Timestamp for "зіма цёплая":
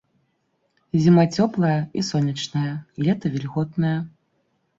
1.03-1.73